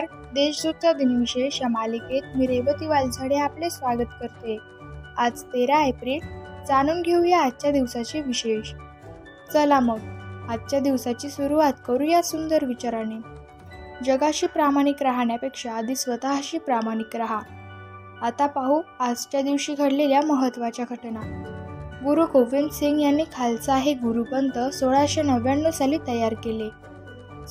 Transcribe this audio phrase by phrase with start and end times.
[0.00, 0.34] नमस्कार.
[0.34, 4.58] देशदूतचा दिनविशेष या मालिकेत मी रेवती वालझाडे आपले स्वागत करते.
[5.18, 6.18] आज तेरा एप्रिल
[6.68, 8.72] जाणून घेऊया आजच्या दिवसाचे विशेष.
[9.52, 9.98] चला मग
[10.50, 13.16] आजच्या दिवसाची सुरुवात करूया सुंदर विचाराने.
[14.04, 17.40] जगाशी प्रामाणिक राहण्यापेक्षा आधी स्वतःशी प्रामाणिक राहा.
[18.22, 21.20] आता पाहू आजच्या दिवशी घडलेल्या महत्त्वाच्या घटना.
[22.04, 26.88] गुरु गोविंद सिंग यांनी खालसा हे गुरुपंथ सोळाशे नव्याण्णव साली तयार केले.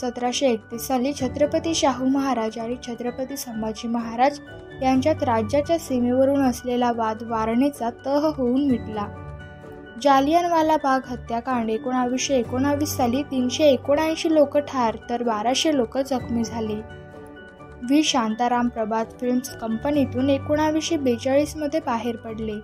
[0.00, 4.40] सतराशे एकतीस साली छत्रपती शाहू महाराज आणि छत्रपती संभाजी महाराज
[4.82, 9.06] यांच्यात राज्याच्या सीमेवरून असलेला वाद वारणेचा तह होऊन मिटला.
[10.02, 16.74] जालियनवाला बाग हत्याकांड एकोणावीसशे एकोणावीस साली तीनशे एकोणऐंशी लोक ठार तर बाराशे लोक जखमी झाले.
[17.82, 18.02] व्ही.
[18.02, 22.58] शांताराम प्रभात फिल्म्स कंपनीतून एकोणावीसशे बेचाळीसमध्ये बाहेर पडले.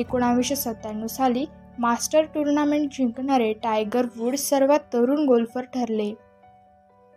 [0.00, 1.46] एकोणावीसशे सत्त्याण्णव साली
[1.78, 6.25] मास्टर टुर्नामेंट जिंकणारे टायगर वूड सर्वात तरुण गोल्फर ठरले.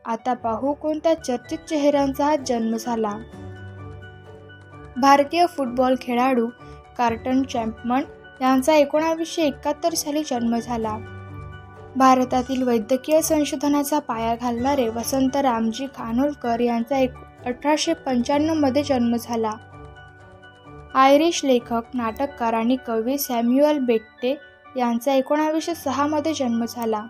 [0.10, 3.12] आता पाहू कोणत्या चर्चित चेहऱ्यांचा हा जन्म झाला.
[4.98, 6.48] भारतीय फुटबॉल खेळाडू
[6.98, 8.02] कार्टन चॅम्पमन
[8.42, 10.98] यांचा एकोणावीसशे एकाहत्तर साली जन्म झाला.
[11.96, 17.12] भारतातील वैद्यकीय संशोधनाचा पाया घालणारे वसंत रामजी खानोलकर यांचा एक
[17.46, 19.52] अठराशे पंच्याण्णवमध्ये जन्म झाला.
[20.94, 24.38] आयरिश लेखक नाटककार आणि कवी सॅम्युअल बेक्टे
[24.78, 27.06] यांचा एकोणावीसशे सहामध्ये जन्म झाला.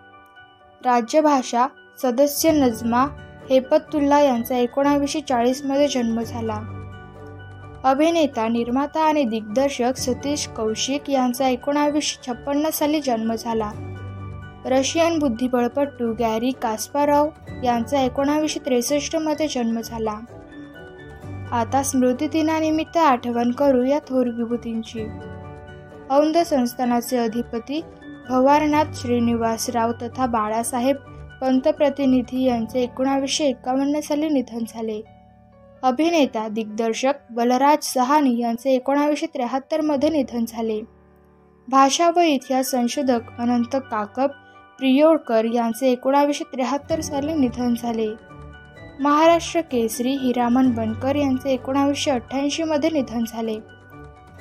[0.85, 1.67] राज्यभाषा
[2.01, 3.07] सदस्य नजमा
[3.49, 6.59] हेपतुल्ला यांचा एकोणावीसशे चाळीसमध्ये जन्म झाला.
[7.83, 13.71] अभिनेता निर्माता आणि दिग्दर्शक सतीश कौशिक यांचा एकोणावीसशे छप्पन्न साली जन्म झाला.
[14.65, 17.29] रशियन बुद्धिबळपटू गॅरी कास्पारॉव
[17.63, 20.19] यांचा एकोणावीसशे त्रेसष्टमध्ये जन्म झाला.
[21.51, 25.07] आता स्मृतिदिनानिमित्त आठवण करू या थोर विभूतींची.
[26.09, 27.81] औंध संस्थानाचे अधिपती
[28.29, 30.95] भवारनाथ श्रीनिवासराव तथा बाळासाहेब
[31.41, 35.01] पंतप्रतिनिधी यांचे एकोणावीसशे एकावन्न साली निधन झाले.
[35.83, 40.81] अभिनेता दिग्दर्शक बलराज सहानी यांचे एकोणावीसशे त्र्याहत्तरमध्ये निधन झाले.
[41.67, 44.29] भाषा व इतिहास संशोधक अनंत काकब
[44.79, 48.07] प्रियोडकर यांचे एकोणावीसशे त्र्याहत्तर साली निधन झाले.
[48.99, 53.59] महाराष्ट्र केसरी हिरामन बनकर यांचे एकोणावीसशे अठ्ठ्याऐंशीमध्ये निधन झाले.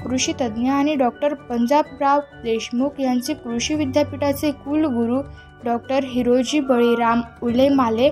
[0.04, 5.22] कृषीतज्ञ आणि डॉक्टर पंजाबराव देशमुख यांचे कृषी विद्यापीठाचे कुलगुरू
[5.64, 8.10] डॉक्टर हिरोजी बळीराम उलेमाले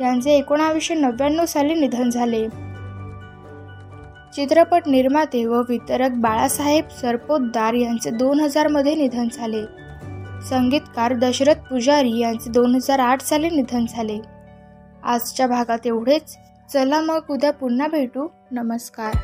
[0.00, 2.48] यांचे एकोणावीसशे नव्याण्णव साली निधन झाले.
[4.34, 9.62] चित्रपट निर्माते व वितरक बाळासाहेब सरपोतदार यांचे दोन हजारमध्ये निधन झाले.
[10.42, 14.18] संगीतकार दशरथ पुजारी यांचे दोन हजार आठ साली निधन झाले.
[15.04, 16.36] आजच्या भागात एवढेच.
[16.72, 18.28] चला मग उद्या पुन्हा भेटू.
[18.50, 19.14] नमस्कार.